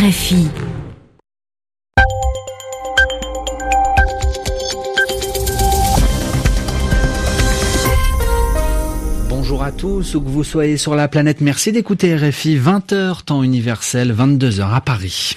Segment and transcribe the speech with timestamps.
[0.00, 0.48] RFI.
[9.28, 13.42] Bonjour à tous, où que vous soyez sur la planète, merci d'écouter RFI 20h temps
[13.42, 15.36] universel, 22h à Paris.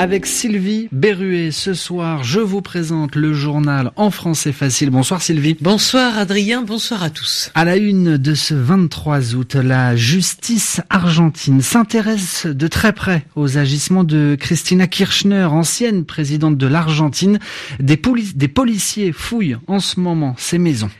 [0.00, 4.90] Avec Sylvie Berruet, ce soir, je vous présente le journal en français facile.
[4.90, 5.56] Bonsoir Sylvie.
[5.60, 7.50] Bonsoir Adrien, bonsoir à tous.
[7.56, 13.58] À la une de ce 23 août, la justice argentine s'intéresse de très près aux
[13.58, 17.40] agissements de Christina Kirchner, ancienne présidente de l'Argentine.
[17.80, 18.00] Des,
[18.36, 20.90] des policiers fouillent en ce moment ces maisons.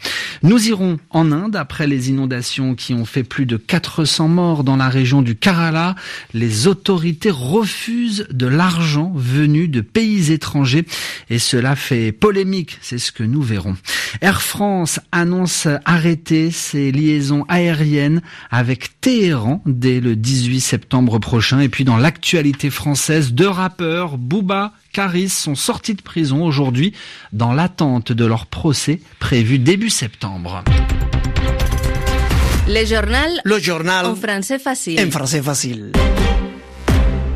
[0.43, 4.77] Nous irons en Inde après les inondations qui ont fait plus de 400 morts dans
[4.77, 5.97] la région du Kerala.
[6.33, 10.85] Les autorités refusent de l'argent venu de pays étrangers
[11.29, 13.77] et cela fait polémique, c'est ce que nous verrons.
[14.21, 21.69] Air France annonce arrêter ses liaisons aériennes avec Téhéran dès le 18 septembre prochain et
[21.69, 26.93] puis dans l'actualité française, deux rappeurs, Booba Caris sont sortis de prison aujourd'hui
[27.33, 30.28] dans l'attente de leur procès prévu début septembre.
[32.67, 33.41] Le journal.
[33.45, 34.07] Le journal.
[34.07, 35.01] En français facile.
[35.01, 35.93] En français facile.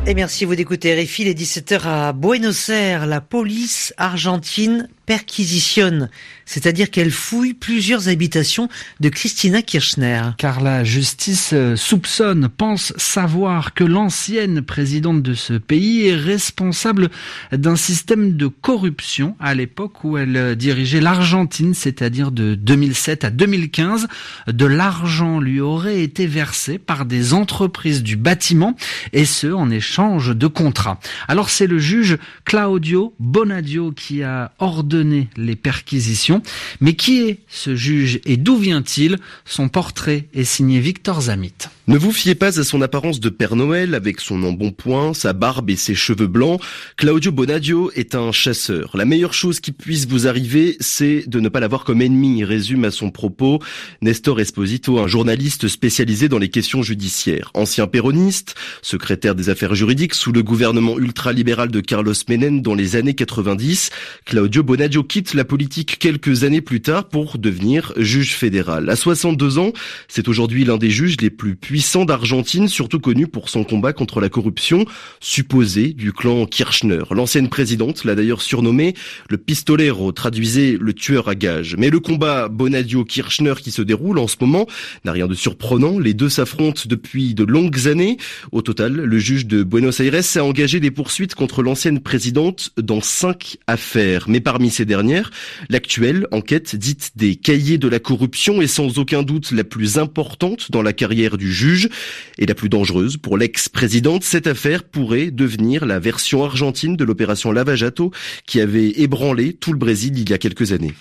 [0.05, 3.05] Et merci vous d'écouter RFI, il est 17h à Buenos Aires.
[3.07, 6.09] La police argentine perquisitionne,
[6.45, 10.21] c'est-à-dire qu'elle fouille plusieurs habitations de Christina Kirchner.
[10.37, 17.09] Car la justice euh, soupçonne, pense savoir que l'ancienne présidente de ce pays est responsable
[17.51, 23.29] d'un système de corruption à l'époque où elle euh, dirigeait l'Argentine, c'est-à-dire de 2007 à
[23.29, 24.07] 2015.
[24.47, 28.75] De l'argent lui aurait été versé par des entreprises du bâtiment
[29.11, 30.99] et ce en échange de contrats.
[31.27, 36.41] Alors c'est le juge Claudio Bonadio qui a ordonné les perquisitions.
[36.81, 39.17] Mais qui est ce juge et d'où vient-il?
[39.45, 41.53] Son portrait est signé Victor Zamit.
[41.85, 45.69] Ne vous fiez pas à son apparence de Père Noël avec son embonpoint, sa barbe
[45.69, 46.61] et ses cheveux blancs.
[46.95, 48.95] Claudio Bonadio est un chasseur.
[48.95, 52.85] La meilleure chose qui puisse vous arriver, c'est de ne pas l'avoir comme ennemi, résume
[52.85, 53.59] à son propos
[54.01, 57.51] Nestor Esposito, un journaliste spécialisé dans les questions judiciaires.
[57.53, 62.95] Ancien péroniste, secrétaire des affaires juridiques sous le gouvernement ultralibéral de Carlos Menem dans les
[62.95, 63.89] années 90,
[64.23, 68.89] Claudio Bonadio quitte la politique quelques années plus tard pour devenir juge fédéral.
[68.89, 69.73] À 62 ans,
[70.07, 74.21] c'est aujourd'hui l'un des juges les plus puissant d'Argentine, surtout connu pour son combat contre
[74.21, 74.85] la corruption
[75.19, 77.01] supposée du clan Kirchner.
[77.09, 78.93] L'ancienne présidente l'a d'ailleurs surnommé
[79.27, 81.75] le pistolero, traduisait le tueur à gages.
[81.79, 84.67] Mais le combat Bonadio-Kirchner qui se déroule en ce moment
[85.03, 85.97] n'a rien de surprenant.
[85.97, 88.17] Les deux s'affrontent depuis de longues années.
[88.51, 93.01] Au total, le juge de Buenos Aires a engagé des poursuites contre l'ancienne présidente dans
[93.01, 94.25] cinq affaires.
[94.27, 95.31] Mais parmi ces dernières,
[95.69, 100.69] l'actuelle enquête dite des cahiers de la corruption est sans aucun doute la plus importante
[100.69, 101.62] dans la carrière du juge
[102.37, 104.23] et la plus dangereuse pour l'ex-présidente.
[104.23, 108.11] Cette affaire pourrait devenir la version argentine de l'opération Lavajato
[108.45, 110.93] qui avait ébranlé tout le Brésil il y a quelques années.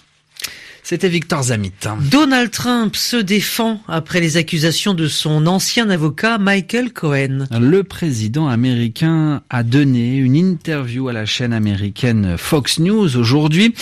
[0.92, 1.72] C'était Victor Zamit.
[2.10, 7.46] Donald Trump se défend après les accusations de son ancien avocat Michael Cohen.
[7.58, 13.74] Le président américain a donné une interview à la chaîne américaine Fox News aujourd'hui.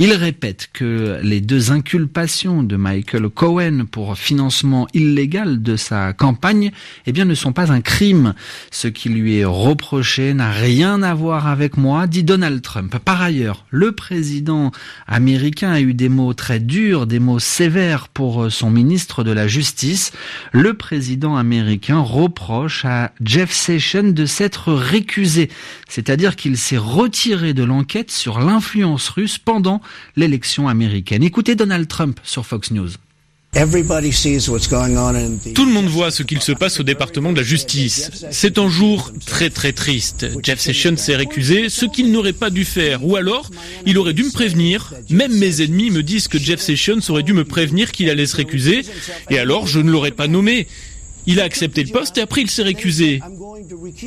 [0.00, 6.72] Il répète que les deux inculpations de Michael Cohen pour financement illégal de sa campagne,
[7.06, 8.34] eh bien, ne sont pas un crime.
[8.72, 12.98] Ce qui lui est reproché n'a rien à voir avec moi, dit Donald Trump.
[13.04, 14.72] Par ailleurs, le président
[15.06, 19.24] américain a eu des mots très très dur, des mots sévères pour euh, son ministre
[19.24, 20.12] de la Justice.
[20.52, 25.50] Le président américain reproche à Jeff Sessions de s'être récusé,
[25.86, 29.82] c'est-à-dire qu'il s'est retiré de l'enquête sur l'influence russe pendant
[30.16, 31.22] l'élection américaine.
[31.22, 32.92] Écoutez Donald Trump sur Fox News.
[35.54, 38.10] Tout le monde voit ce qu'il se passe au département de la justice.
[38.30, 40.26] C'est un jour très très triste.
[40.42, 43.02] Jeff Sessions s'est récusé, ce qu'il n'aurait pas dû faire.
[43.02, 43.50] Ou alors,
[43.86, 44.92] il aurait dû me prévenir.
[45.08, 48.36] Même mes ennemis me disent que Jeff Sessions aurait dû me prévenir qu'il allait se
[48.36, 48.82] récuser.
[49.30, 50.66] Et alors, je ne l'aurais pas nommé.
[51.26, 53.20] Il a accepté le poste et après il s'est récusé.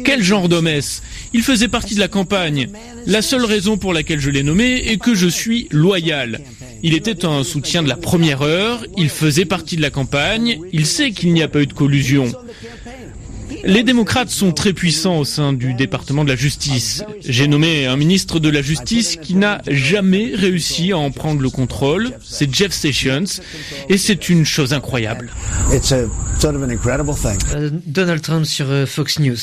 [0.06, 1.02] Quel genre d'homme est-ce?
[1.34, 2.70] Il faisait partie de la campagne.
[3.06, 6.40] La seule raison pour laquelle je l'ai nommé est que je suis loyal.
[6.84, 10.86] Il était un soutien de la première heure, il faisait partie de la campagne, il
[10.86, 12.32] sait qu'il n'y a pas eu de collusion.
[13.64, 17.04] Les démocrates sont très puissants au sein du département de la justice.
[17.26, 21.50] J'ai nommé un ministre de la justice qui n'a jamais réussi à en prendre le
[21.50, 22.12] contrôle.
[22.24, 23.26] C'est Jeff Sessions.
[23.90, 25.32] Et c'est une chose incroyable.
[27.54, 29.38] Euh, Donald Trump sur euh, Fox News.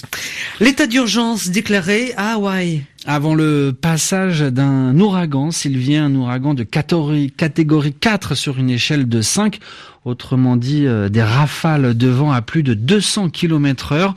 [0.61, 2.85] L'état d'urgence déclaré à Hawaï.
[3.07, 8.69] Avant le passage d'un ouragan, s'il vient un ouragan de catégorie, catégorie 4 sur une
[8.69, 9.61] échelle de 5,
[10.05, 14.15] autrement dit euh, des rafales de vent à plus de 200 km heure.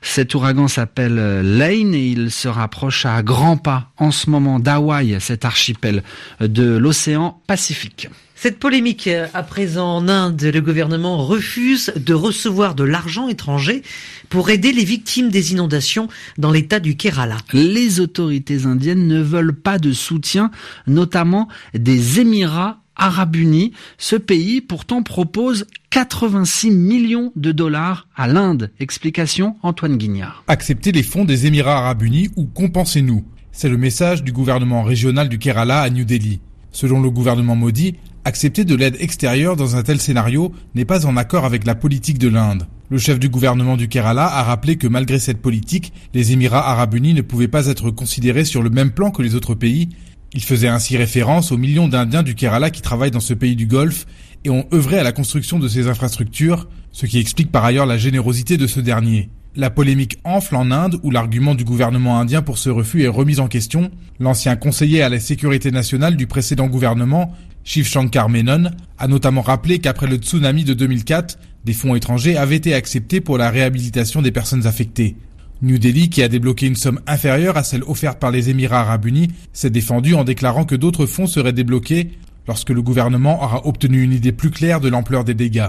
[0.00, 4.58] Cet ouragan s'appelle euh, Lane et il se rapproche à grands pas en ce moment
[4.58, 6.02] d'Hawaï, cet archipel
[6.40, 8.08] de l'océan Pacifique.
[8.42, 13.82] Cette polémique euh, à présent en Inde, le gouvernement refuse de recevoir de l'argent étranger
[14.30, 16.08] pour aider les victimes des inondations
[16.38, 17.36] dans l'état du Kerala.
[17.52, 20.50] Les autorités indiennes ne veulent pas de soutien,
[20.86, 23.72] notamment des Émirats arabes unis.
[23.98, 28.70] Ce pays pourtant propose 86 millions de dollars à l'Inde.
[28.80, 30.44] Explication Antoine Guignard.
[30.48, 33.22] Acceptez les fonds des Émirats arabes unis ou compensez-nous.
[33.52, 36.40] C'est le message du gouvernement régional du Kerala à New Delhi.
[36.72, 37.96] Selon le gouvernement maudit,
[38.26, 42.18] Accepter de l'aide extérieure dans un tel scénario n'est pas en accord avec la politique
[42.18, 42.66] de l'Inde.
[42.90, 46.94] Le chef du gouvernement du Kerala a rappelé que malgré cette politique, les Émirats arabes
[46.94, 49.88] unis ne pouvaient pas être considérés sur le même plan que les autres pays.
[50.34, 53.66] Il faisait ainsi référence aux millions d'Indiens du Kerala qui travaillent dans ce pays du
[53.66, 54.06] Golfe
[54.44, 57.96] et ont œuvré à la construction de ces infrastructures, ce qui explique par ailleurs la
[57.96, 59.30] générosité de ce dernier.
[59.56, 63.40] La polémique enfle en Inde où l'argument du gouvernement indien pour ce refus est remis
[63.40, 63.90] en question.
[64.20, 69.80] L'ancien conseiller à la sécurité nationale du précédent gouvernement, Shiv Shankar Menon a notamment rappelé
[69.80, 74.30] qu'après le tsunami de 2004, des fonds étrangers avaient été acceptés pour la réhabilitation des
[74.30, 75.16] personnes affectées.
[75.62, 79.06] New Delhi, qui a débloqué une somme inférieure à celle offerte par les Émirats arabes
[79.06, 82.12] unis, s'est défendu en déclarant que d'autres fonds seraient débloqués
[82.46, 85.68] lorsque le gouvernement aura obtenu une idée plus claire de l'ampleur des dégâts.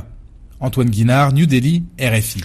[0.59, 2.41] Antoine Guinard, New Delhi, RFI.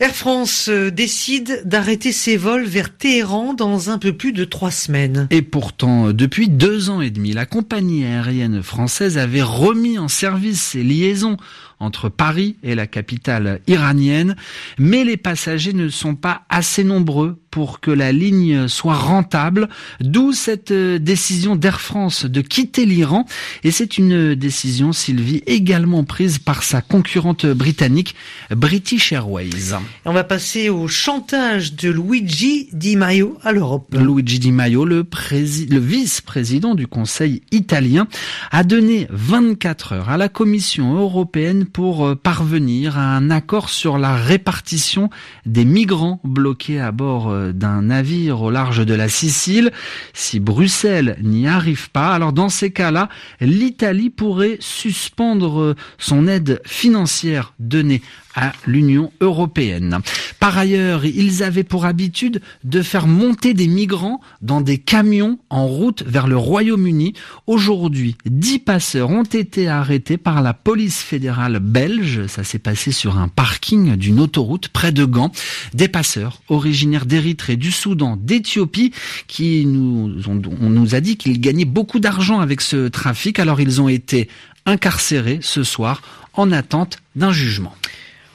[0.00, 4.70] Air France euh, décide d'arrêter ses vols vers Téhéran dans un peu plus de trois
[4.70, 5.28] semaines.
[5.30, 10.62] Et pourtant, depuis deux ans et demi, la compagnie aérienne française avait remis en service
[10.62, 11.36] ses liaisons
[11.80, 14.36] entre Paris et la capitale iranienne,
[14.78, 19.68] mais les passagers ne sont pas assez nombreux pour que la ligne soit rentable,
[20.00, 23.26] d'où cette euh, décision d'Air France de quitter l'Iran.
[23.64, 28.14] Et c'est une décision, Sylvie, également prise par sa concurrente britannique,
[28.50, 29.74] British Airways.
[30.04, 33.94] On va passer au chantage de Luigi Di Maio à l'Europe.
[33.98, 38.06] Luigi Di Maio, le, le vice-président du Conseil italien,
[38.52, 43.98] a donné 24 heures à la Commission européenne pour euh, parvenir à un accord sur
[43.98, 45.10] la répartition
[45.46, 49.70] des migrants bloqués à bord euh, d'un navire au large de la Sicile.
[50.12, 53.08] Si Bruxelles n'y arrive pas, alors dans ces cas-là,
[53.40, 58.02] l'Italie pourrait suspendre euh, son aide financière donnée
[58.34, 59.98] à l'Union européenne.
[60.38, 65.66] Par ailleurs, ils avaient pour habitude de faire monter des migrants dans des camions en
[65.66, 67.14] route vers le Royaume-Uni.
[67.46, 72.26] Aujourd'hui, dix passeurs ont été arrêtés par la police fédérale belge.
[72.26, 75.32] Ça s'est passé sur un parking d'une autoroute près de Gand.
[75.74, 78.92] Des passeurs originaires d'Érythrée, du Soudan, d'Éthiopie
[79.26, 83.38] qui nous, on nous a dit qu'ils gagnaient beaucoup d'argent avec ce trafic.
[83.38, 84.28] Alors ils ont été
[84.66, 86.02] incarcérés ce soir
[86.34, 87.74] en attente d'un jugement.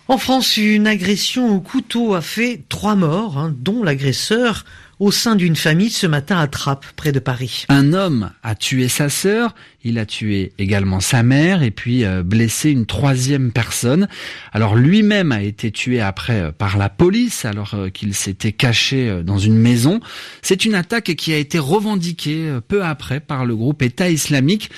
[0.07, 4.63] En France, une agression au couteau a fait trois morts, hein, dont l'agresseur
[4.99, 7.65] au sein d'une famille ce matin à Trappes, près de Paris.
[7.69, 9.53] Un homme a tué sa sœur,
[9.83, 14.07] il a tué également sa mère et puis euh, blessé une troisième personne.
[14.53, 19.21] Alors lui-même a été tué après euh, par la police alors euh, qu'il s'était caché
[19.23, 19.99] dans une maison.
[20.41, 24.69] C'est une attaque qui a été revendiquée peu après par le groupe État islamique.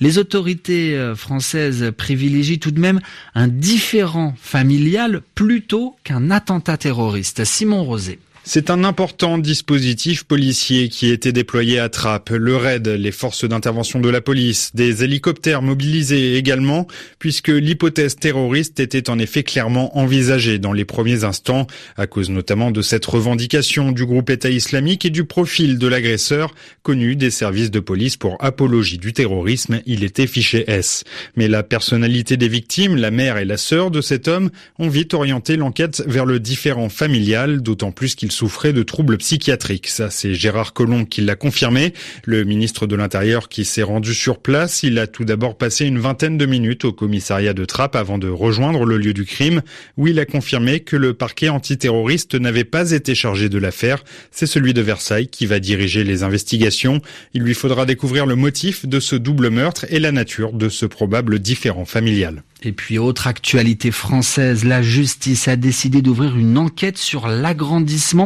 [0.00, 3.00] Les autorités françaises privilégient tout de même
[3.34, 7.44] un différent familial plutôt qu'un attentat terroriste.
[7.44, 8.18] Simon Rosé.
[8.44, 12.30] C'est un important dispositif policier qui était déployé à Trappes.
[12.30, 16.88] Le RAID, les forces d'intervention de la police, des hélicoptères mobilisés également,
[17.20, 22.72] puisque l'hypothèse terroriste était en effet clairement envisagée dans les premiers instants, à cause notamment
[22.72, 27.70] de cette revendication du groupe État islamique et du profil de l'agresseur, connu des services
[27.70, 31.04] de police pour apologie du terrorisme, il était fiché S.
[31.36, 35.14] Mais la personnalité des victimes, la mère et la sœur de cet homme, ont vite
[35.14, 39.88] orienté l'enquête vers le différent familial, d'autant plus qu'il souffrait de troubles psychiatriques.
[39.88, 41.92] Ça, c'est Gérard Collomb qui l'a confirmé.
[42.24, 45.98] Le ministre de l'Intérieur qui s'est rendu sur place, il a tout d'abord passé une
[45.98, 49.62] vingtaine de minutes au commissariat de Trappes avant de rejoindre le lieu du crime,
[49.96, 54.02] où il a confirmé que le parquet antiterroriste n'avait pas été chargé de l'affaire.
[54.30, 57.00] C'est celui de Versailles qui va diriger les investigations.
[57.34, 60.86] Il lui faudra découvrir le motif de ce double meurtre et la nature de ce
[60.86, 62.42] probable différent familial.
[62.64, 68.21] Et puis, autre actualité française, la justice a décidé d'ouvrir une enquête sur l'agrandissement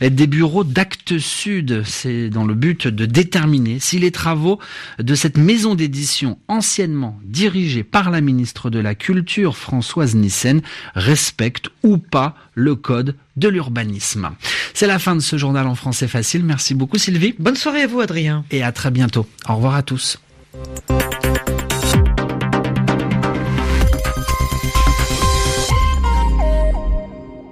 [0.00, 1.82] des bureaux d'Actes Sud.
[1.84, 4.58] C'est dans le but de déterminer si les travaux
[4.98, 10.62] de cette maison d'édition anciennement dirigée par la ministre de la Culture, Françoise Nissen,
[10.94, 14.30] respectent ou pas le code de l'urbanisme.
[14.74, 16.44] C'est la fin de ce journal en français facile.
[16.44, 17.34] Merci beaucoup Sylvie.
[17.38, 18.44] Bonne soirée à vous Adrien.
[18.50, 19.26] Et à très bientôt.
[19.48, 20.18] Au revoir à tous.